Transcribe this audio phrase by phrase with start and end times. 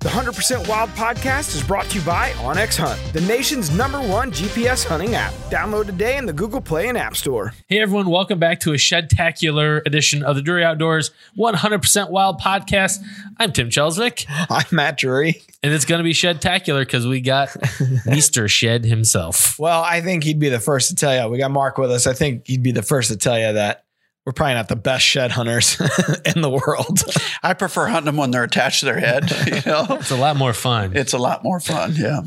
[0.00, 4.32] The 100% Wild podcast is brought to you by OnX Hunt, the nation's number one
[4.32, 5.30] GPS hunting app.
[5.50, 7.52] Download today in the Google Play and App Store.
[7.68, 12.96] Hey everyone, welcome back to a Shedtacular edition of the Drury Outdoors 100% Wild podcast.
[13.38, 15.42] I'm Tim Chelswick, I'm Matt Drury.
[15.62, 17.48] and it's going to be Shedtacular because we got
[18.06, 18.48] Mr.
[18.48, 19.58] Shed himself.
[19.58, 21.30] Well, I think he'd be the first to tell you.
[21.30, 22.06] We got Mark with us.
[22.06, 23.84] I think he'd be the first to tell you that
[24.26, 25.80] we're probably not the best shed hunters
[26.24, 27.02] in the world.
[27.42, 29.30] I prefer hunting them when they're attached to their head.
[29.46, 30.96] You know, It's a lot more fun.
[30.96, 31.94] it's a lot more fun.
[31.96, 32.20] Yeah.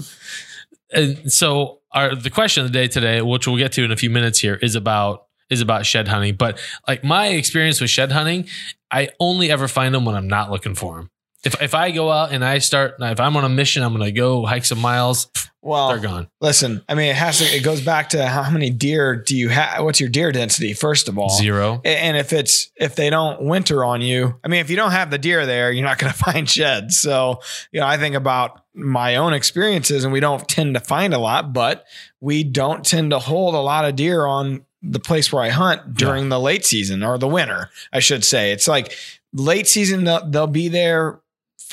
[0.91, 3.95] And so our the question of the day today, which we'll get to in a
[3.97, 6.35] few minutes here, is about is about shed hunting.
[6.35, 8.47] But like my experience with shed hunting,
[8.91, 11.09] I only ever find them when I'm not looking for them.
[11.43, 14.05] If if I go out and I start, if I'm on a mission, I'm going
[14.05, 15.27] to go hike some miles.
[15.61, 16.27] Well, They're gone.
[16.41, 19.47] listen, I mean, it has to, it goes back to how many deer do you
[19.47, 19.81] have?
[19.81, 21.29] What's your deer density, first of all?
[21.29, 21.79] Zero.
[21.85, 25.09] And if it's if they don't winter on you, I mean, if you don't have
[25.09, 26.99] the deer there, you're not going to find sheds.
[26.99, 27.39] So,
[27.71, 31.19] you know, I think about my own experiences, and we don't tend to find a
[31.19, 31.85] lot, but
[32.19, 35.93] we don't tend to hold a lot of deer on the place where I hunt
[35.93, 38.51] during the late season or the winter, I should say.
[38.51, 38.93] It's like
[39.31, 41.21] late season; they'll, they'll be there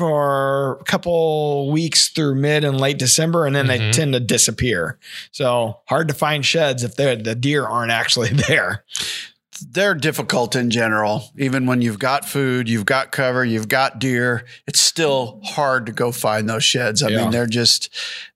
[0.01, 3.93] for a couple weeks through mid and late December, and then they Mhm.
[3.93, 4.99] tend to disappear.
[5.31, 8.85] So hard to find sheds if the deer aren't actually there.
[9.73, 11.31] They're difficult in general.
[11.37, 15.93] Even when you've got food, you've got cover, you've got deer, it's still hard to
[15.93, 17.03] go find those sheds.
[17.03, 17.17] I Yeah.
[17.19, 17.91] mean, they're just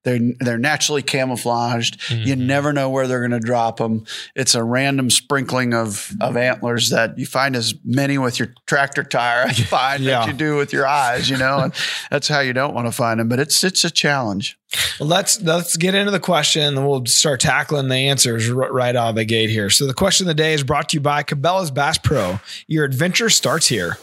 [0.04, 1.98] they're they're naturally camouflaged.
[2.10, 2.46] You Mhm.
[2.46, 4.04] never know where they're going to drop them.
[4.36, 9.02] It's a random sprinkling of of antlers that you find as many with your tractor
[9.02, 10.20] tire as you find Yeah.
[10.20, 11.28] that you do with your eyes.
[11.30, 11.72] You know, and
[12.10, 13.28] that's how you don't want to find them.
[13.28, 14.56] But it's it's a challenge.
[14.98, 18.94] Well, let's let's get into the question, and we'll start tackling the answers r- right
[18.96, 19.70] out of the gate here.
[19.70, 22.40] So, the question of the day is brought to you by Cabela's Bass Pro.
[22.66, 23.98] Your adventure starts here.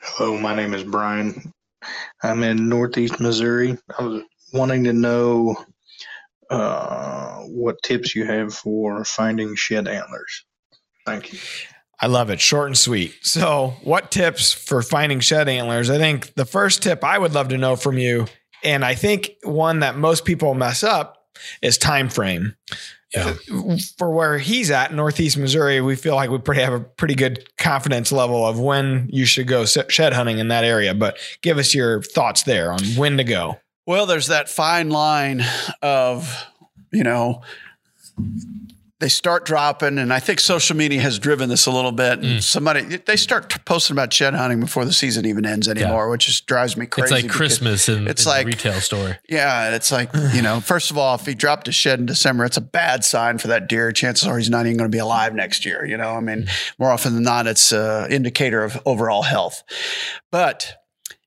[0.00, 1.52] Hello, my name is Brian.
[2.22, 3.76] I'm in Northeast Missouri.
[3.98, 4.22] I was
[4.52, 5.56] wanting to know
[6.50, 10.44] uh, what tips you have for finding shed antlers.
[11.06, 11.38] Thank you.
[12.00, 13.14] I love it, short and sweet.
[13.22, 15.88] So, what tips for finding shed antlers?
[15.88, 18.26] I think the first tip I would love to know from you,
[18.64, 21.26] and I think one that most people mess up
[21.62, 22.56] is time frame.
[23.14, 23.34] Yeah.
[23.98, 27.46] For where he's at, Northeast Missouri, we feel like we pretty have a pretty good
[27.58, 30.94] confidence level of when you should go shed hunting in that area.
[30.94, 33.58] But give us your thoughts there on when to go.
[33.86, 35.44] Well, there's that fine line
[35.82, 36.46] of,
[36.92, 37.42] you know,
[39.00, 42.20] they start dropping, and I think social media has driven this a little bit.
[42.20, 42.42] And Mm.
[42.42, 46.46] somebody they start posting about shed hunting before the season even ends anymore, which just
[46.46, 47.12] drives me crazy.
[47.16, 49.18] It's like Christmas in, it's in like- retail store.
[49.28, 50.60] Yeah, it's like you know.
[50.60, 53.48] First of all, if he dropped a shed in December, it's a bad sign for
[53.48, 53.90] that deer.
[53.90, 55.84] Chances are he's not even going to be alive next year.
[55.84, 56.46] You know, I mean,
[56.78, 59.64] more often than not, it's an indicator of overall health.
[60.30, 60.76] But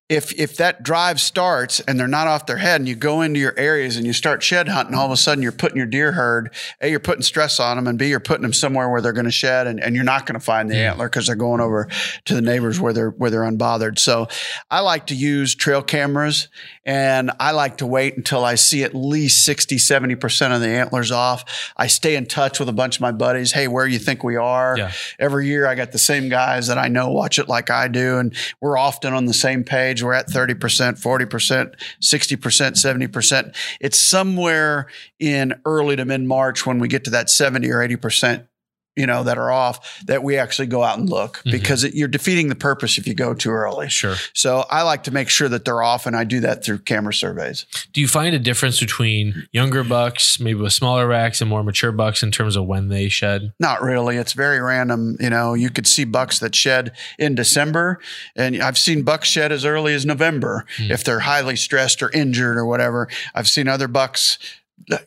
[0.07, 3.39] if if that drive starts and they're not off their head, and you go into
[3.39, 6.11] your areas and you start shed hunting, all of a sudden you're putting your deer
[6.11, 6.53] herd.
[6.81, 9.25] A, you're putting stress on them, and B, you're putting them somewhere where they're going
[9.25, 11.87] to shed, and, and you're not going to find the antler because they're going over
[12.25, 13.97] to the neighbors where they're where they're unbothered.
[13.97, 14.27] So,
[14.69, 16.49] I like to use trail cameras,
[16.85, 20.67] and I like to wait until I see at least 60, 70 percent of the
[20.67, 21.73] antlers off.
[21.77, 23.53] I stay in touch with a bunch of my buddies.
[23.53, 24.77] Hey, where do you think we are?
[24.77, 24.91] Yeah.
[25.17, 28.19] every year I got the same guys that I know watch it like I do.
[28.19, 29.94] And we're often on the same page.
[30.03, 33.55] We're at 30%, 40%, 60%, 70%.
[33.79, 34.87] It's somewhere
[35.19, 38.47] in early to mid March when we get to that 70 or 80%.
[38.95, 41.51] You know, that are off that we actually go out and look Mhm.
[41.51, 43.89] because it, you're defeating the purpose if you go too early.
[43.89, 44.15] Sure.
[44.33, 47.13] So I like to make sure that they're off, and I do that through camera
[47.13, 47.65] surveys.
[47.91, 51.91] Do you find a difference between younger bucks, maybe with smaller racks, and more mature
[51.91, 53.51] bucks in terms of when they shed?
[53.59, 54.15] Not really.
[54.17, 55.17] It's very random.
[55.19, 57.99] You know, you could see bucks that shed in December,
[58.35, 60.91] and I've seen bucks shed as early as November Hmm.
[60.91, 63.09] if they're highly stressed or injured or whatever.
[63.33, 64.37] I've seen other bucks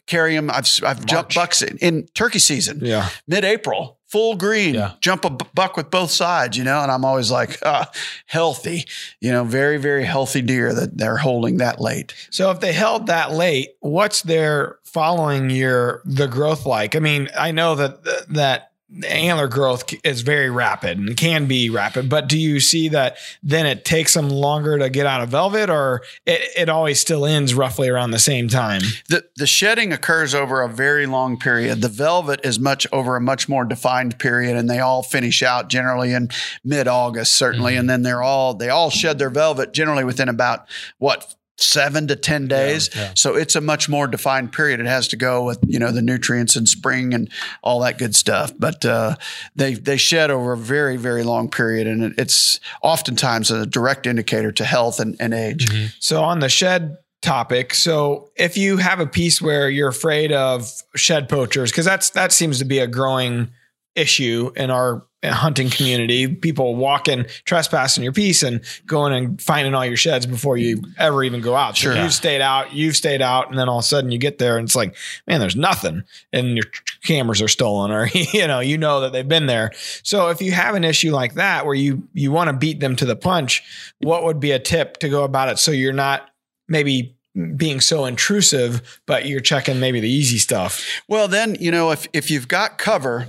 [0.06, 0.50] carry them.
[0.50, 3.08] I've I've jumped bucks in, in turkey season, Yeah.
[3.26, 4.92] mid-April, full green, Yeah.
[5.00, 6.56] jump a buck with both sides.
[6.56, 7.90] You know, and I'm always like, ah,
[8.26, 8.86] healthy.
[9.20, 12.14] You know, very very healthy deer that they're holding that late.
[12.30, 16.96] So if they held that late, what's their following year the growth like?
[16.96, 18.67] I mean, I know that that
[19.06, 23.66] antler growth is very rapid and can be rapid, but do you see that then
[23.66, 27.52] it takes them longer to get out of velvet or it, it always still ends
[27.54, 28.80] roughly around the same time?
[29.08, 31.82] The, the shedding occurs over a very long period.
[31.82, 35.68] The velvet is much over a much more defined period, and they all finish out
[35.68, 36.30] generally in
[36.64, 37.72] mid August, certainly.
[37.72, 37.80] Mm-hmm.
[37.80, 40.66] And then they're all they all shed their velvet generally within about
[40.98, 42.88] what seven to 10 days.
[42.94, 43.12] yeah.
[43.14, 44.80] So it's a much more defined period.
[44.80, 47.30] It has to go with, you know, the nutrients in spring and
[47.62, 48.52] all that good stuff.
[48.56, 49.16] But uh,
[49.56, 51.86] they, they shed over a very, very long period.
[51.86, 55.68] And it's oftentimes a direct indicator to health and, and age.
[55.98, 60.70] So on the shed topic, so if you have a piece where you're afraid of
[60.94, 63.50] shed poachers, because that's that seems to be a growing
[63.96, 69.84] issue in our hunting community, people walking, trespassing your piece and going and finding all
[69.84, 71.76] your sheds before you ever even go out.
[71.76, 72.02] So Sure.
[72.02, 74.58] you've stayed out, you've stayed out, and then all of a sudden you get there
[74.58, 74.94] and it's like,
[75.26, 76.66] man, there's nothing, and your
[77.02, 79.72] cameras are stolen, or you know, you know that they've been there.
[80.04, 82.94] So if you have an issue like that where you you want to beat them
[82.96, 83.62] to the punch,
[83.98, 86.30] what would be a tip to go about it so you're not
[86.68, 87.16] maybe
[87.56, 90.84] being so intrusive, but you're checking maybe the easy stuff.
[91.08, 93.28] Well, then, you know, if, if you've got cover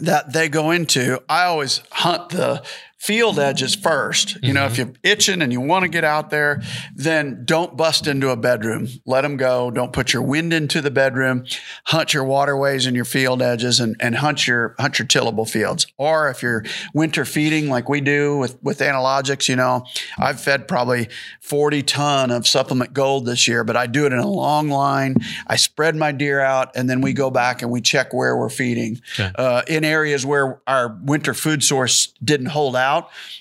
[0.00, 2.62] that they go into, I always hunt the
[3.00, 4.36] field edges first.
[4.42, 6.60] You know, if you're itching and you want to get out there,
[6.94, 8.88] then don't bust into a bedroom.
[9.06, 9.70] Let them go.
[9.70, 11.46] Don't put your wind into the bedroom.
[11.86, 15.86] Hunt your waterways and your field edges and, and hunt your hunt your tillable fields.
[15.96, 16.62] Or if you're
[16.92, 19.86] winter feeding like we do with, with analogics, you know,
[20.18, 21.08] I've fed probably
[21.40, 25.16] 40 ton of supplement gold this year, but I do it in a long line.
[25.46, 28.50] I spread my deer out and then we go back and we check where we're
[28.50, 29.00] feeding.
[29.14, 29.32] Okay.
[29.34, 32.89] Uh, in areas where our winter food source didn't hold out,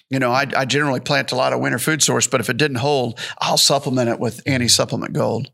[0.09, 2.57] you know, I, I generally plant a lot of winter food source, but if it
[2.57, 5.51] didn't hold, I'll supplement it with anti supplement gold.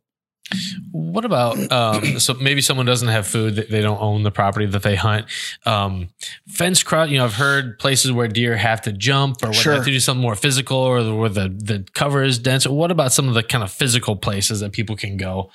[0.91, 4.67] What about um, so maybe someone doesn't have food, they- they don't own the property
[4.67, 5.25] that they hunt.
[5.65, 6.09] Um,
[6.47, 9.59] fence cross, you know, I've heard places where deer have to jump or where they
[9.59, 9.73] Sure.
[9.73, 12.67] have to do something more physical or where the, the cover is dense.
[12.67, 15.49] What about some of the kind of physical places that people can go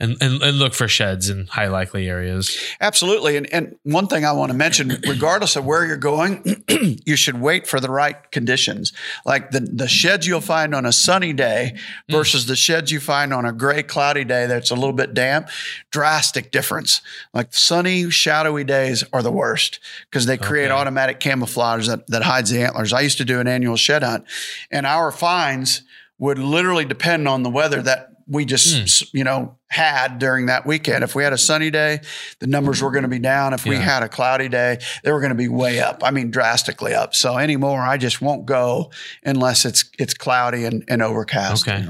[0.00, 2.56] and, and, and look for sheds in high likely areas?
[2.80, 3.36] Absolutely.
[3.36, 6.62] And, and one thing I want to mention, regardless of where you're going,
[7.04, 8.92] you should wait for the right conditions.
[9.26, 12.12] Like the, the sheds you'll find on a sunny day mm.
[12.12, 15.48] versus the sheds you find on a gray, cloudy day that's a little bit damp,
[15.90, 17.00] drastic difference.
[17.34, 19.80] Like sunny, shadowy days are the worst
[20.10, 20.72] because they create Okay.
[20.72, 22.92] automatic camouflage that, that hides the antlers.
[22.92, 24.24] I used to do an annual shed hunt,
[24.70, 25.82] and our finds
[26.18, 31.02] would literally depend on the weather that we just you know had during that weekend.
[31.02, 32.00] If we had a sunny day,
[32.40, 33.54] the numbers were going to be down.
[33.54, 36.02] If we had a cloudy day, they were going to be way up.
[36.04, 37.14] I mean, drastically up.
[37.14, 38.90] So anymore, I just won't go
[39.24, 41.68] unless it's it's cloudy and, and overcast.
[41.68, 41.86] Okay.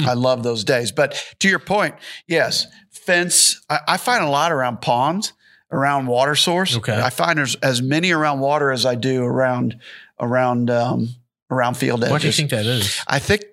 [0.00, 0.90] I love those days.
[0.90, 1.94] But to your point,
[2.26, 3.62] yes, fence.
[3.70, 5.32] I, I find a lot around ponds,
[5.70, 6.76] around water source.
[6.76, 7.00] Okay.
[7.00, 9.78] I find there's as many around water as I do around
[10.18, 11.08] around um,
[11.50, 12.12] around field edges.
[12.12, 13.00] What do you think that is?
[13.06, 13.44] I think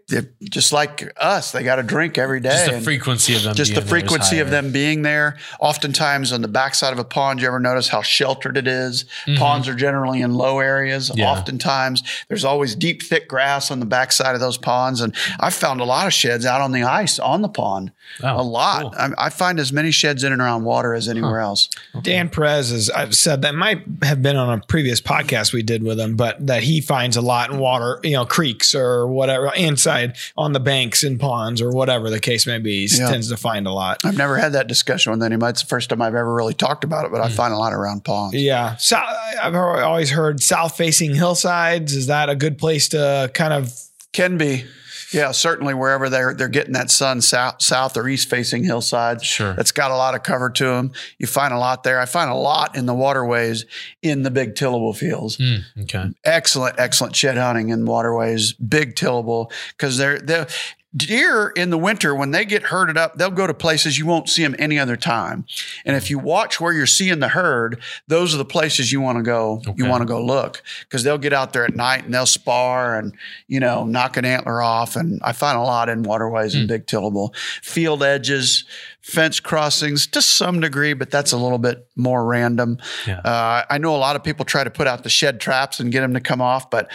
[0.43, 2.49] just like us, they got to drink every day.
[2.49, 3.55] Just the frequency of them.
[3.55, 5.37] just the being there is frequency of them being there.
[5.59, 9.05] Oftentimes on the backside of a pond, you ever notice how sheltered it is?
[9.27, 9.37] Mhm.
[9.37, 11.11] Ponds are generally in low areas.
[11.15, 11.29] Yeah.
[11.31, 15.01] Oftentimes there's always deep, thick grass on the backside of those ponds.
[15.01, 17.91] And I've found a lot of sheds out on the ice on the pond.
[18.23, 18.81] Oh, a lot.
[18.81, 18.93] cool.
[18.97, 21.69] I, I find as many sheds in and around water as anywhere else.
[22.01, 25.83] Dan Perez has I've said that might have been on a previous podcast we did
[25.83, 29.51] with him, but that he finds a lot in water, you know, creeks or whatever,
[29.55, 30.00] inside
[30.38, 32.88] on the banks and ponds or whatever the case may be.
[32.88, 33.09] He Yeah.
[33.09, 34.00] tends to find a lot.
[34.03, 35.51] I've never had that discussion with anybody.
[35.51, 37.33] It's the first time I've ever really talked about it, but I Hmm.
[37.36, 38.36] find a lot around ponds.
[38.36, 38.75] Yeah.
[38.77, 41.94] So I've always heard south facing hillsides.
[41.94, 43.71] Is that a good place to kind of
[44.13, 44.65] Can be.
[45.11, 49.23] Yeah, certainly wherever they're they're getting that sun south, south or east facing hillside.
[49.23, 49.53] Sure.
[49.53, 50.91] That's got a lot of cover to them.
[51.17, 51.99] You find a lot there.
[51.99, 53.65] I find a lot in the waterways
[54.01, 55.37] in the big tillable fields.
[55.37, 56.09] Mm, okay.
[56.23, 60.47] Excellent, excellent shed hunting in waterways, big tillable because they're they're
[60.95, 64.27] deer in the winter when they get herded up they'll go to places you won't
[64.27, 65.45] see them any other time.
[65.86, 69.17] And if you watch where you're seeing the herd those are the places you want
[69.17, 70.62] to go you want to go look.
[70.81, 73.13] Because they'll get out there at night and they'll spar and
[73.48, 74.95] you know knock an antler off.
[74.95, 76.67] And i find a lot in waterways and hmm.
[76.67, 77.33] big tillable.
[77.62, 78.65] Field edges
[79.01, 82.77] fence crossings to some degree but that's a little bit more random
[83.08, 83.20] Yeah.
[83.20, 85.91] uh, i know a lot of people try to put out the shed traps and
[85.91, 86.89] get them to come off but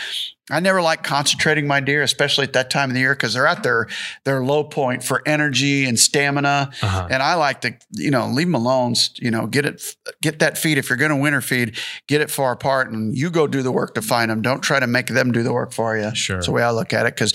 [0.48, 3.48] I never like concentrating my deer, especially at that time of the year, because they're
[3.48, 3.88] at their
[4.22, 6.70] their low point for energy and stamina.
[6.80, 7.08] Uh-huh.
[7.10, 8.94] And I like to, you know, leave them alone.
[9.16, 9.82] You know, get it,
[10.22, 10.78] get that feed.
[10.78, 13.72] If you're going to winter feed, get it far apart, and you go do the
[13.72, 14.40] work to find them.
[14.40, 16.14] Don't try to make them do the work for you.
[16.14, 16.36] Sure.
[16.36, 17.34] That's the way I look at it, because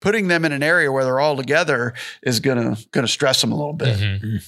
[0.00, 3.56] putting them in an area where they're all together is gonna gonna stress them a
[3.56, 3.87] little bit.
[3.96, 4.44] Mhm.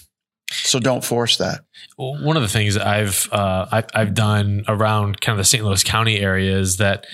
[0.52, 1.60] So don't force that.
[1.96, 5.64] Well, one of the things I've uh, I, I've done around kind of the St.
[5.64, 7.06] Louis County area is that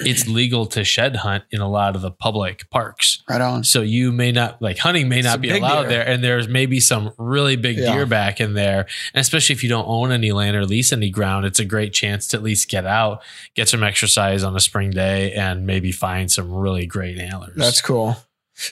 [0.00, 3.22] it's legal to shed hunt in a lot of the public parks.
[3.26, 3.64] Right on.
[3.64, 5.88] So you may not like hunting may not be big allowed deer.
[5.88, 7.94] there, and there's maybe some really big Yeah.
[7.94, 8.80] deer back in there.
[9.14, 11.94] And especially if you don't own any land or lease any ground, it's a great
[11.94, 13.22] chance to at least get out,
[13.54, 17.54] get some exercise on a spring day, and maybe find some really great antlers.
[17.56, 18.18] that's cool.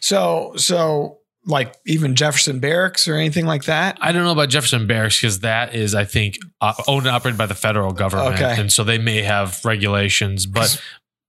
[0.02, 3.98] So so like even Jefferson Barracks or anything like that.
[4.00, 7.36] I don't know about Jefferson Barracks because that is, I think, uh, owned and operated
[7.38, 8.60] by the federal government, Okay.
[8.60, 10.46] and so they may have regulations.
[10.46, 10.80] But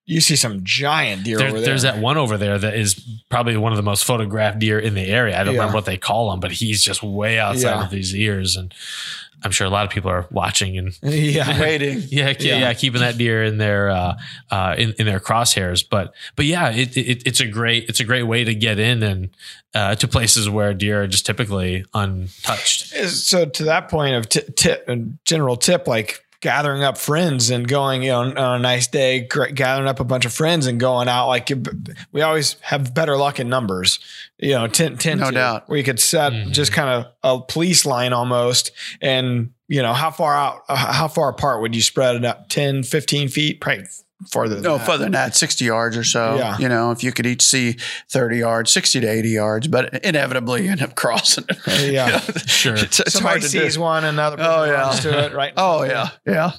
[0.06, 1.66] You see some giant deer there, over there.
[1.68, 2.96] there's that one over there that is
[3.30, 5.40] probably one of the most photographed deer in the area.
[5.40, 5.62] I don't Yeah.
[5.62, 7.84] remember what they call him, but he's just way outside Yeah.
[7.86, 8.74] of these ears, and
[9.46, 11.60] I'm sure a lot of people are watching and yeah.
[11.62, 12.02] Waiting.
[12.10, 12.74] yeah, yeah, Yeah.
[12.74, 14.16] keeping that deer in their uh,
[14.52, 15.86] uh, in, in their crosshairs.
[15.90, 19.04] But but yeah, it, it it's a great it's a great way to get in
[19.04, 19.30] and
[19.74, 22.88] uh, to places where deer are just typically untouched.
[23.10, 27.66] So to that point of t- tip and general tip, like gathering up friends and
[27.66, 31.08] going, you know, on a nice day, gathering up a bunch of friends and going
[31.08, 31.28] out.
[31.30, 31.50] Like
[32.12, 33.98] we always have better luck in numbers,
[34.38, 35.70] you know, 10, 10 No to, doubt.
[35.70, 36.52] where you could set Mhm.
[36.52, 38.72] just kind of a police line almost.
[39.02, 42.50] And, you know, how far out, uh, how far apart would you spread it up?
[42.50, 43.86] 10, 15 feet, probably
[44.30, 44.86] farther than No, that.
[44.86, 46.36] further than that, 60 yards or so.
[46.36, 46.58] Yeah.
[46.58, 47.78] You know, if you could each see
[48.10, 51.92] 30 yards, 60 to 80 yards, but inevitably you end up crossing it.
[51.92, 52.06] Yeah.
[52.06, 52.76] You know, Sure.
[52.76, 53.82] It's, it's Somebody hard to sees do.
[53.82, 54.82] one, another oh, person Oh, yeah.
[54.82, 55.54] runs to it, right?
[55.58, 56.10] Oh, yeah.
[56.26, 56.52] Yeah.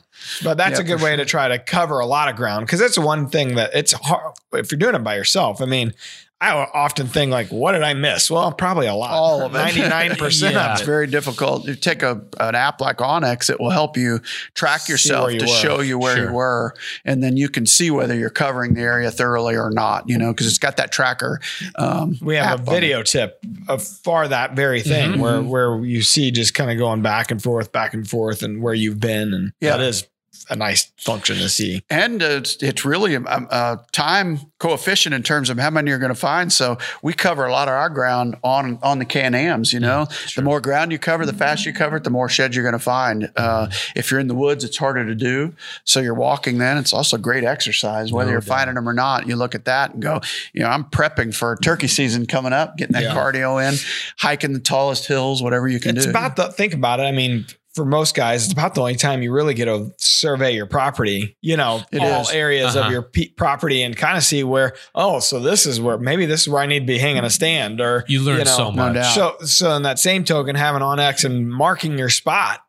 [0.43, 2.67] But that's Yeah, a good for way to try to cover a lot of ground
[2.67, 5.61] because that's one thing that it's hard if you're doing it by yourself.
[5.61, 5.93] I mean,
[6.41, 8.31] I often think like, what did I miss?
[8.31, 9.13] Well, probably a lot.
[9.13, 9.59] All of it.
[9.59, 10.73] ninety nine percent Yeah.
[10.73, 11.65] of It's very difficult.
[11.67, 14.21] You take a an app like OnX, it will help you
[14.55, 15.51] track yourself you to were.
[15.53, 16.27] show you where Sure.
[16.27, 16.75] you were,
[17.05, 20.07] and then you can see whether you're covering the area thoroughly or not.
[20.09, 21.41] You know, because it's got that tracker.
[21.77, 23.39] Um, We have a video tip
[23.69, 25.19] of for that very thing Mhm.
[25.21, 28.61] where where you see just kind of going back and forth, back and forth, and
[28.61, 29.77] where you've been, and Yeah.
[29.79, 30.05] that is
[30.51, 31.83] a nice function to see.
[31.91, 36.13] and it's, it's really a, a time coefficient in terms of how many you're going
[36.13, 36.53] to find.
[36.53, 39.73] So we cover a lot of our ground on on the Can Ams.
[39.73, 42.57] You know, the more ground you cover, the faster you cover it, the more sheds
[42.57, 43.31] you're going to find.
[43.37, 45.55] Uh, if you're in the woods, it's harder to do.
[45.85, 46.59] So you're walking.
[46.59, 48.49] Then it's also great exercise, whether No you're doubt.
[48.57, 49.27] finding them or not.
[49.27, 50.21] You look at that and go,
[50.53, 53.15] you know, I'm prepping for turkey season coming up, getting that Yeah.
[53.15, 53.79] cardio in,
[54.19, 56.11] hiking the tallest hills, whatever you can It's do.
[56.11, 57.05] about the think about it.
[57.05, 60.53] I mean, for most guys, it's about the only time you really get to survey
[60.55, 61.37] your property.
[61.43, 62.31] You know, It all is.
[62.31, 62.87] areas Uh-huh.
[62.87, 64.75] of your pe- property and kind of see where.
[64.95, 67.31] Oh, so this is where maybe this is where I need to be hanging a
[67.31, 68.95] stand, or You learn know, so much.
[68.95, 69.15] doubt.
[69.15, 72.61] So, so in that same token, having on X and marking your spot,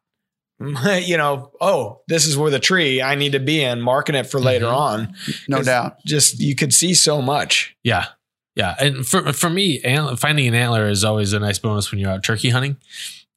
[0.59, 4.25] you know, oh, this is where the tree I need to be in, marking it
[4.25, 4.75] for later Mhm.
[4.77, 5.15] on.
[5.49, 5.97] No doubt.
[6.05, 7.75] Just you could see so much.
[7.83, 8.05] Yeah.
[8.55, 8.73] Yeah.
[8.79, 9.81] And for, for me,
[10.15, 12.77] finding an antler is always a nice bonus when you're out turkey hunting.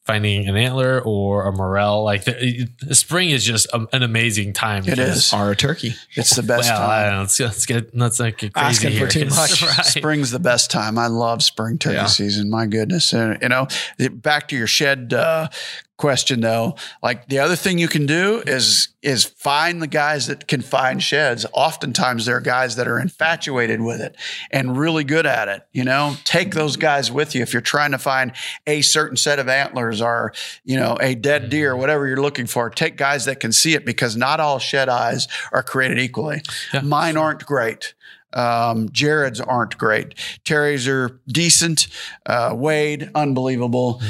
[0.08, 4.54] Finding an antler or a morel, like the, the spring is just a, an amazing
[4.54, 4.84] time.
[4.84, 5.32] It because- is.
[5.34, 5.94] Or a turkey.
[6.14, 7.04] It's the best well, I time.
[7.04, 7.20] don't know.
[7.20, 9.62] Let's, let's get let's not get crazy Asking for here, too 'cause- much.
[9.62, 9.84] right.
[9.84, 10.96] Spring's the best time.
[10.98, 12.06] I love spring turkey Yeah.
[12.06, 12.48] season.
[12.48, 13.12] My goodness.
[13.12, 13.68] And, you know,
[14.12, 15.48] back to your shed uh,
[15.98, 20.48] question though, like the other thing you can do is is find the guys that
[20.48, 21.44] can find sheds.
[21.52, 24.16] Oftentimes there are guys that are infatuated with it
[24.50, 25.62] and really good at it.
[25.72, 28.32] You know, take those guys with you if you're trying to find
[28.66, 30.32] a certain set of antlers or,
[30.64, 32.70] you know, a dead deer, whatever you're looking for.
[32.70, 36.42] Take guys that can see it because not all shed eyes are created equally.
[36.72, 37.94] Yeah, Mine aren't great.
[38.32, 40.14] Um, Jared's aren't great.
[40.44, 41.88] Terry's are decent.
[42.26, 44.02] Uh, Wade, unbelievable.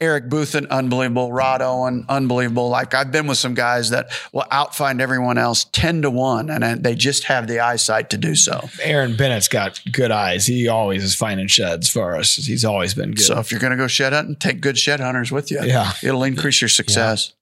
[0.00, 1.32] Eric Boothen, unbelievable.
[1.32, 2.68] Rod Owen, unbelievable.
[2.68, 6.84] Like I've been with some guys that will outfind everyone else 10 to 1, and
[6.84, 8.68] they just have the eyesight to do so.
[8.82, 10.46] Aaron Bennett's got good eyes.
[10.46, 12.36] He always is finding sheds for us.
[12.36, 13.24] He's always been good.
[13.24, 15.60] So if you're going to go shed hunting, take good shed hunters with you.
[15.62, 15.92] Yeah.
[16.02, 17.32] It'll increase your success.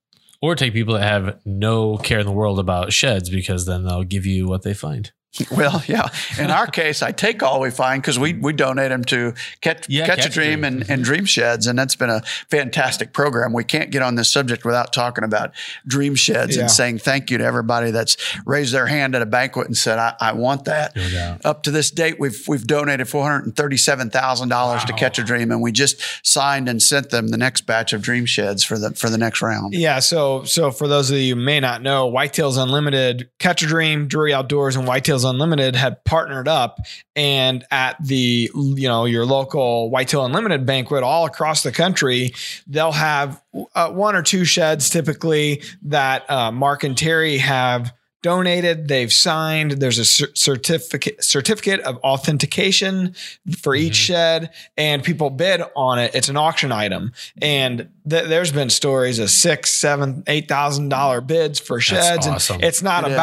[0.41, 4.03] Or take people that have no care in the world about sheds because then they'll
[4.03, 5.11] give you what they find.
[5.51, 6.09] Well, yeah.
[6.37, 9.89] In our case, I take all we find because we we donate them to Catch,
[9.89, 10.63] Yeah, Catch, Catch a Dream Dream.
[10.63, 11.01] and, and mm-hmm.
[11.03, 13.51] Dream Sheds, and that's been a fantastic program.
[13.53, 15.51] We can't get on this subject without talking about
[15.87, 16.63] Dream Sheds Yeah.
[16.63, 19.97] and saying thank you to everybody that's raised their hand at a banquet and said,
[19.99, 21.37] "I, I want that." No.
[21.43, 24.93] Up to this date, we've we've donated four hundred and thirty seven thousand dollars to
[24.93, 28.25] Catch a Dream, and we just signed and sent them the next batch of Dream
[28.25, 29.73] Sheds for the for the next round.
[29.73, 33.67] Yeah, so so for those of you who may not know, Whitetails Unlimited, Catch a
[33.67, 36.79] Dream, Drury Outdoors, and Whitetails Unlimited had partnered up,
[37.15, 42.33] and at the you know your local Whitetail Unlimited banquet all across the country,
[42.67, 43.41] they'll have
[43.75, 49.71] uh, one or two sheds typically that uh, Mark and Terry have donated they've signed
[49.73, 53.13] there's a certificate certificate of authentication
[53.61, 54.05] for each Mhm.
[54.05, 57.11] shed and people bid on it it's an auction item
[57.41, 62.55] and th- there's been stories of six seven eight thousand dollar bids for sheds awesome.
[62.55, 63.17] and it's not It is.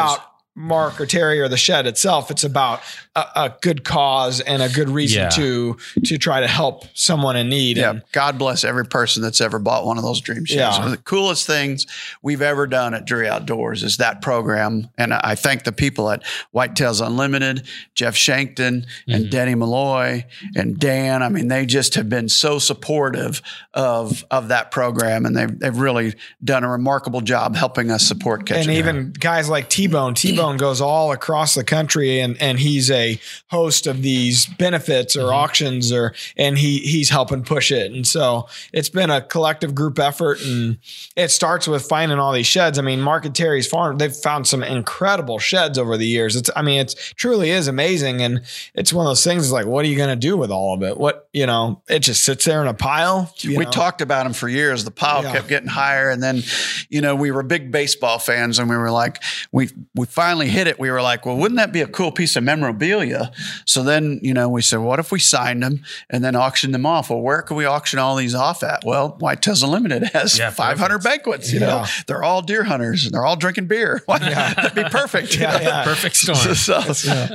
[0.61, 2.31] About Mark or Terry or the shed itself.
[2.31, 2.81] It's about
[3.15, 5.29] a, a good cause and a good reason Yeah.
[5.29, 7.77] to to try to help someone in need.
[7.77, 10.57] Yeah, And God bless every person that's ever bought one of those dream sheds.
[10.57, 10.77] Yeah.
[10.77, 11.87] One of the coolest things
[12.21, 14.89] we've ever done at Drury Outdoors is that program.
[14.97, 19.29] And I thank the people at Whitetails Unlimited, Jeff Shankton, and mm-hmm.
[19.29, 20.25] Denny Malloy
[20.55, 21.23] and Dan.
[21.23, 23.41] I mean, they just have been so supportive
[23.73, 26.13] of of that program, and they've they've really
[26.43, 30.50] done a remarkable job helping us support Catch and even guys like T Bone, T-Bone.
[30.57, 35.35] Goes all across the country and and he's a host of these benefits or mm-hmm.
[35.35, 37.91] auctions or and he he's helping push it.
[37.91, 40.77] And so it's been a collective group effort and
[41.15, 42.77] it starts with finding all these sheds.
[42.77, 46.35] I mean, Mark and Terry's farm, they've found some incredible sheds over the years.
[46.35, 48.41] It's I mean, it's truly is amazing and
[48.73, 50.83] it's one of those things like what are you going to do with all of
[50.83, 50.97] it?
[50.97, 53.33] What, you know, it just sits there in a pile.
[53.43, 53.71] we know?
[53.71, 54.83] talked about them for years.
[54.83, 55.33] The pile Yeah.
[55.33, 56.43] kept getting higher, and then,
[56.89, 60.67] you know, we were big baseball fans, and we were like, we we finally hit
[60.67, 60.79] it.
[60.79, 63.31] We were like, well, wouldn't that be a cool piece of memorabilia?
[63.65, 66.85] So then, you know, we said, what if we signed them and then auctioned them
[66.85, 67.09] off?
[67.09, 68.83] Well, where can we auction all these off at?
[68.85, 71.51] Well, Whitetails Unlimited has Yeah, 500 banquets.
[71.51, 74.01] You know, they're all deer hunters, and they're all drinking beer.
[74.05, 75.35] Why- That'd be perfect.
[75.41, 75.83] Yeah, yeah.
[75.83, 76.55] Perfect storm.
[76.55, 76.81] so,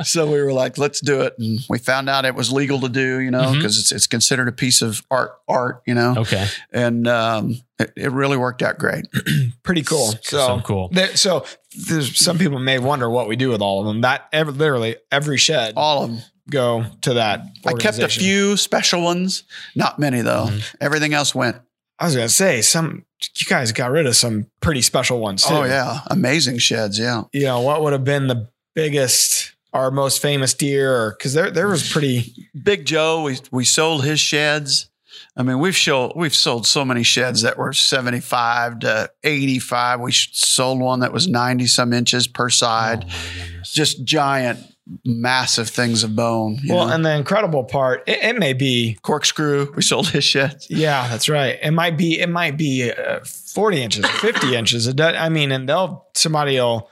[0.02, 1.34] so we were like, let's do it.
[1.38, 4.48] And we found out it was legal to do, you know, because it's, it's considered
[4.48, 6.46] a piece of art, art, you know, Okay.
[6.72, 9.04] and um, it, it really worked out great.
[9.62, 10.12] pretty cool.
[10.23, 10.88] So, So cool.
[10.92, 11.45] there- so
[11.88, 14.00] there's some people may wonder what we do with all of them.
[14.00, 16.21] That ever, literally every shed All of them.
[16.50, 17.42] go to that.
[17.66, 20.47] I kept a few special ones, not many though.
[20.49, 20.76] Mm-hmm.
[20.80, 21.56] Everything else went.
[21.99, 23.04] I was gonna say some.
[23.38, 25.54] You guys got rid of some pretty special ones too.
[25.54, 26.99] Oh yeah, amazing sheds.
[26.99, 27.23] Yeah.
[27.33, 31.68] You know what would have been the biggest, our most famous deer, because there there
[31.68, 32.35] was pretty.
[32.62, 34.90] Big Joe, we we sold his sheds.
[35.38, 39.58] I mean, we've sold we've sold so many sheds that were seventy five to eighty
[39.58, 40.00] five.
[40.00, 43.04] We sold one that was ninety some inches per side.
[43.62, 44.60] Just giant,
[45.04, 46.58] massive things of bone.
[46.66, 46.94] Well, know.
[46.94, 48.98] and the incredible part, it, it may be.
[49.02, 49.72] corkscrew.
[49.76, 50.68] We sold his sheds.
[50.70, 51.58] Yeah, that's right.
[51.62, 52.18] It might be.
[52.18, 54.92] It might be uh, forty inches, fifty inches.
[54.94, 56.88] Does, I mean, and they'll somebody will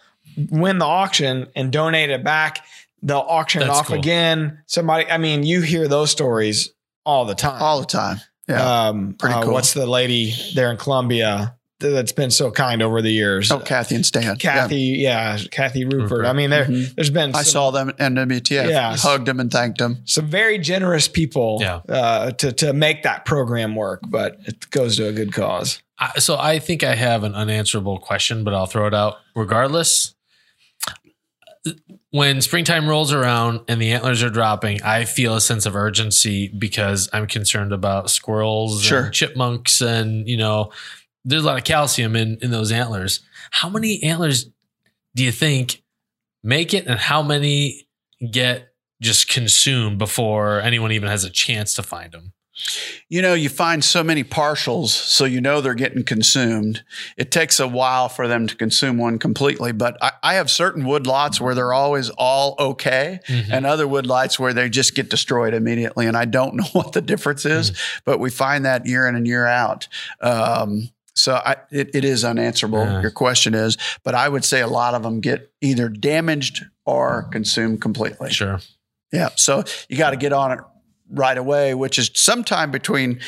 [0.51, 2.63] win the auction and donate it back.
[3.01, 3.97] They'll auction it off cool.
[3.97, 4.63] again.
[4.67, 5.11] Somebody.
[5.11, 6.75] I mean, you hear those stories
[7.07, 7.63] all the time.
[7.63, 8.19] all the time.
[8.49, 8.89] Yeah.
[8.89, 9.53] Um, Pretty uh, cool.
[9.55, 13.51] What's the lady there in Columbia th- that's been so kind over the years?
[13.51, 14.37] oh, Kathy and Stan.
[14.37, 16.11] Kathy, yeah, Kathy Rupert.
[16.11, 16.27] Rupert.
[16.27, 16.95] I mean, there, Mhm.
[16.95, 18.69] there's been I saw them at NWTF.
[18.69, 18.97] Yeah.
[18.97, 20.03] Hugged them and thanked them.
[20.05, 21.77] some very generous people Yeah.
[21.89, 25.81] uh, to to make that program work, but it goes to a good cause.
[25.99, 30.15] I- so I think I have an unanswerable question, but I'll throw it out regardless.
[32.15, 36.47] When springtime rolls around and the antlers are dropping, I feel a sense of urgency
[36.47, 39.07] because I'm concerned about squirrels Sure.
[39.07, 40.71] and chipmunks and you know
[41.25, 43.19] there's a lot of calcium in in those antlers.
[43.51, 44.45] How many antlers
[45.17, 45.83] do you think
[46.45, 47.89] make it and how many
[48.31, 48.69] get
[49.03, 52.33] just consumed before anyone even has a chance to find them?
[53.09, 56.85] You know, you find so many partials, so you know they're getting consumed.
[57.17, 60.85] It takes a while for them to consume one completely, but I, I have certain
[60.87, 63.51] wood lots where they're always all okay, Mhm.
[63.51, 66.07] and other wood lots where they just get destroyed immediately.
[66.07, 67.73] And I don't know what the difference is,
[68.05, 69.89] but we find that year in and year out.
[70.21, 72.85] Um, so I, it, it is unanswerable.
[72.85, 73.01] Yeah.
[73.03, 77.25] Your question is, but I would say a lot of them get either damaged or
[77.31, 78.31] consumed completely.
[78.31, 78.59] Sure.
[79.13, 79.29] Yeah.
[79.37, 80.59] So you got to get on it
[81.11, 83.21] right away, which is sometime between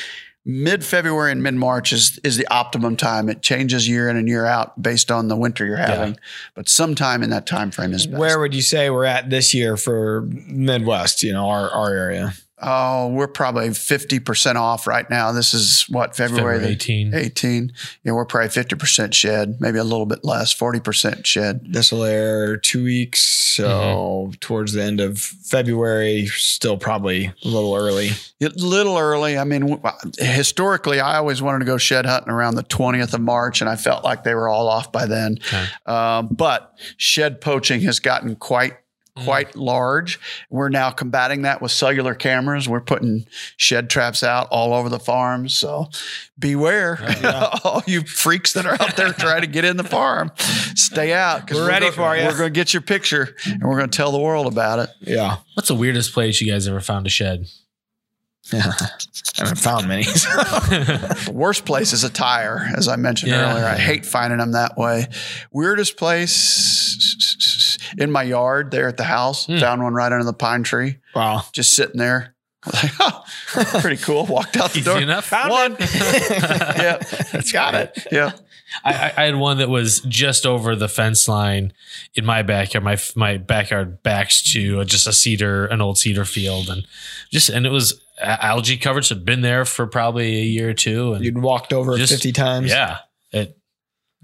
[0.44, 3.28] mid February and mid March is is the optimum time.
[3.28, 6.18] It changes year in and year out based on the winter you're having,
[6.54, 8.18] but sometime in that time frame is best.
[8.18, 11.22] Where would you say we're at this year for Midwest?
[11.22, 12.32] You know, our our area.
[12.62, 15.32] Oh, we're probably fifty percent off right now.
[15.32, 17.14] This is what February, February 18.
[17.14, 17.72] 18.
[18.04, 21.66] Yeah, we're probably fifty percent shed, maybe a little bit less, forty percent shed.
[21.68, 24.30] This will air two weeks, so Mm-hmm.
[24.40, 28.10] towards the end of February, still probably a little early.
[28.42, 29.38] A little early.
[29.38, 29.80] I mean,
[30.18, 33.76] historically, I always wanted to go shed hunting around the 20th of March, and I
[33.76, 35.38] felt like they were all off by then.
[35.46, 35.64] Okay.
[35.86, 38.74] Um, but shed poaching has gotten quite
[39.24, 39.62] quite mm.
[39.62, 40.20] large.
[40.50, 42.68] We're now combating that with cellular cameras.
[42.68, 43.26] We're putting
[43.56, 45.56] shed traps out all over the farms.
[45.56, 45.88] So
[46.38, 46.98] beware,
[47.64, 50.30] all you freaks that are out there trying to get in the farm.
[50.74, 51.46] Stay out.
[51.46, 52.26] 'cause We're ready gonna- for ya.
[52.26, 54.90] We're going to get your picture, and we're going to tell the world about it.
[55.00, 57.46] Yeah, What's the weirdest place you guys ever found a shed?
[58.52, 58.72] yeah.
[59.38, 60.04] I haven't found many.
[61.26, 63.50] The worst place is a tire, as I mentioned Yeah.
[63.52, 63.66] earlier.
[63.66, 65.08] I hate finding them that way.
[65.52, 67.65] Weirdest place
[67.98, 69.46] in my yard there at the house.
[69.46, 69.58] Hmm.
[69.58, 71.42] Found one right under the pine tree, wow.
[71.52, 72.34] just sitting there.
[72.72, 73.24] Like, oh,
[73.80, 74.26] pretty cool.
[74.26, 75.00] Walked out the Easy door.
[75.00, 75.26] enough.
[75.26, 75.76] Found One.
[75.78, 75.90] it.
[76.76, 76.96] yeah,
[77.32, 78.06] That's got it.
[78.10, 78.32] yeah.
[78.84, 81.72] I, I I had one that was just over the fence line
[82.16, 82.82] in my backyard.
[82.82, 86.84] My my backyard backs to just a cedar, an old cedar field, and
[87.30, 90.74] just and it was a- algae coverage had been there for probably a year or
[90.74, 92.70] two, and You'd walked over it Just- 50 times.
[92.70, 92.98] yeah,
[93.30, 93.56] it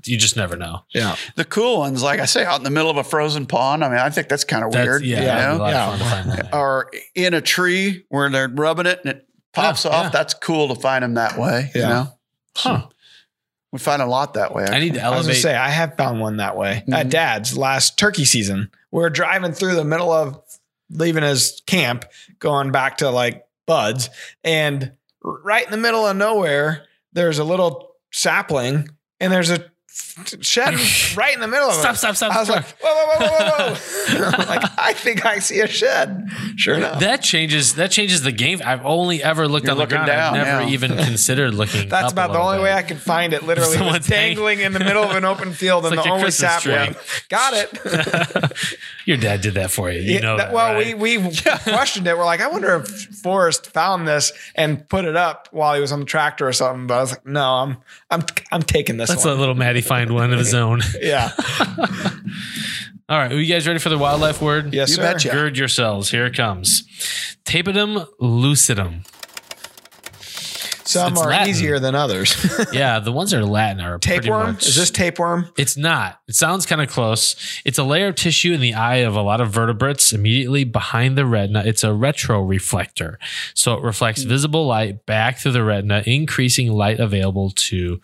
[0.05, 0.81] you just never know.
[0.91, 1.17] Yeah.
[1.37, 3.85] The cool ones, like I say, out in the middle of a frozen pond.
[3.85, 5.05] I mean, I think that's kind of weird.
[5.05, 5.67] yeah, you that'd know?
[5.69, 5.93] Yeah.
[5.95, 6.55] of fun to find that.
[6.55, 10.05] Or in a tree where they're rubbing it and it pops Yeah, off.
[10.05, 10.11] yeah.
[10.11, 11.71] That's cool to find them that way.
[11.75, 11.89] You Yeah.
[11.89, 12.19] know,
[12.57, 12.87] Huh.
[13.73, 14.65] we find a lot that way.
[14.69, 15.43] I need to I was gonna elevate.
[15.43, 17.11] say I have found one that way at Mhm.
[17.11, 18.71] Dad's last turkey season.
[18.91, 20.41] We are driving through the middle of
[20.91, 22.05] leaving his camp,
[22.39, 24.11] going back to like Buds,
[24.45, 26.85] and right in the middle of nowhere,
[27.15, 29.65] there's a little sapling, and there's a
[30.41, 30.75] shed
[31.17, 31.95] right in the middle of Stop!
[31.95, 31.99] it.
[31.99, 32.17] Stop!
[32.17, 32.33] Stop!
[32.33, 32.37] stop.
[32.37, 32.57] I was stop.
[32.57, 34.39] like, whoa, whoa, whoa, whoa, whoa!
[34.43, 36.29] I'm like, I think I see a shed.
[36.57, 37.01] Sure enough.
[37.01, 37.75] that changes.
[37.77, 38.61] That changes the game.
[38.65, 40.07] I've only ever looked You're on the looking ground.
[40.09, 40.69] down, I've never yeah.
[40.75, 41.89] even considered looking.
[41.89, 42.63] That's up a about the only bit.
[42.65, 43.43] way I could find it.
[43.43, 46.11] Literally, Someone's was dangling in the middle of an open field It's and like the
[46.13, 46.95] only sapling.
[47.29, 48.53] Got it.
[49.07, 50.01] Your dad did that for you.
[50.01, 50.99] You Yeah, know that- that, well, right?
[50.99, 51.31] we we
[51.65, 52.17] questioned it.
[52.17, 52.89] We're like, I wonder if
[53.23, 56.87] Forrest found this and put it up while he was on the tractor or something.
[56.87, 57.77] But I was like, no, I'm
[58.11, 59.35] I'm I'm taking this Let's one.
[59.35, 60.81] let little Maddie find one of his own.
[61.01, 61.31] yeah.
[63.09, 64.73] All right, are you guys ready for the wildlife word?
[64.73, 65.03] Yes, You sir.
[65.03, 65.29] betcha.
[65.31, 66.11] Gird yourselves.
[66.11, 66.85] Here it comes.
[67.45, 69.05] Tapetum lucidum.
[70.85, 71.49] Some It's are Latin.
[71.49, 72.35] easier than others.
[72.73, 74.53] Yeah, the ones that are Latin are pretty tapeworm?
[74.55, 74.67] much.
[74.67, 75.51] Is this tapeworm?
[75.59, 76.21] It's not.
[76.29, 77.37] It sounds kind of close.
[77.65, 81.17] It's a layer of tissue in the eye of a lot of vertebrates immediately behind
[81.17, 81.63] the retina.
[81.65, 83.17] It's a retroreflector.
[83.55, 84.29] So it reflects hmm.
[84.29, 88.01] visible light back through the retina, increasing light available to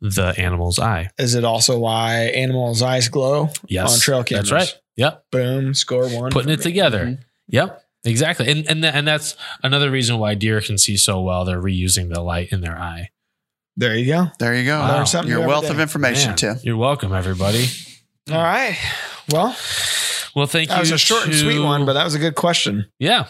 [0.00, 1.10] the animal's eye.
[1.18, 3.50] Is it also why animals' eyes glow?
[3.66, 3.94] Yes.
[3.94, 4.50] On trail cameras.
[4.50, 4.80] That's right.
[4.96, 5.24] Yep.
[5.30, 6.30] Boom, score one.
[6.30, 6.62] Putting it me.
[6.62, 7.04] together.
[7.06, 7.22] Mm-hmm.
[7.48, 7.84] Yep.
[8.04, 8.48] Exactly.
[8.50, 11.44] And and th- and that's another reason why deer can see so well.
[11.44, 13.10] They're reusing the light in their eye.
[13.76, 14.26] There you go.
[14.38, 14.78] There you go.
[14.78, 14.96] Wow.
[14.96, 15.70] Learn something Your wealth day.
[15.70, 16.56] of information, Man, Tim.
[16.62, 17.66] You're welcome, everybody.
[18.30, 18.76] All right.
[19.30, 19.56] Well,
[20.34, 20.80] Well, thank that you.
[20.80, 22.86] was a short and sweet one, but that was a good question.
[22.98, 23.26] Yeah.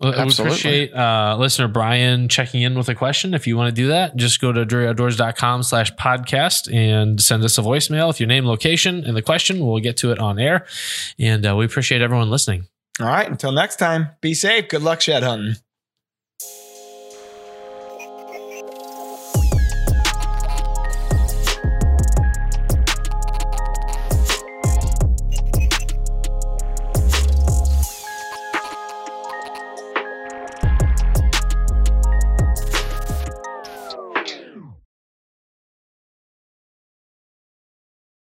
[0.00, 3.34] Well, We appreciate uh, listener Brian checking in with a question.
[3.34, 7.58] If you want to do that, just go to druryoutdoors.com slash podcast and send us
[7.58, 9.64] a voicemail with your name, location, and the question.
[9.64, 10.66] We'll get to it on air.
[11.18, 12.66] And uh, we appreciate everyone listening.
[12.98, 13.28] All right.
[13.28, 14.68] Until next time, be safe.
[14.68, 15.56] Good luck shed hunting.